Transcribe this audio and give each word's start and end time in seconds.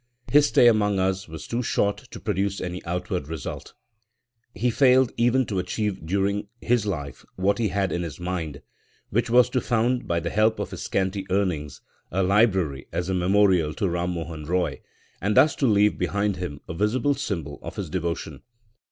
His 0.31 0.47
stay 0.47 0.67
among 0.67 0.97
us 0.97 1.27
was 1.27 1.45
too 1.45 1.61
short 1.61 1.97
to 2.09 2.19
produce 2.19 2.59
any 2.59 2.83
outward 2.85 3.27
result. 3.27 3.75
He 4.55 4.71
failed 4.71 5.11
even 5.15 5.45
to 5.45 5.59
achieve 5.59 6.03
during 6.07 6.47
his 6.59 6.87
life 6.87 7.23
what 7.35 7.59
he 7.59 7.67
had 7.67 7.91
in 7.91 8.01
his 8.01 8.19
mind, 8.19 8.63
which 9.11 9.29
was 9.29 9.47
to 9.51 9.61
found 9.61 10.07
by 10.07 10.19
the 10.19 10.31
help 10.31 10.57
of 10.57 10.71
his 10.71 10.81
scanty 10.81 11.27
earnings 11.29 11.81
a 12.09 12.23
library 12.23 12.87
as 12.91 13.09
a 13.09 13.13
memorial 13.13 13.75
to 13.75 13.87
Ram 13.87 14.15
Mohan 14.15 14.45
Roy, 14.45 14.81
and 15.21 15.37
thus 15.37 15.55
to 15.57 15.67
leave 15.67 15.99
behind 15.99 16.37
him 16.37 16.61
a 16.67 16.73
visible 16.73 17.13
symbol 17.13 17.59
of 17.61 17.75
his 17.75 17.87
devotion. 17.87 18.41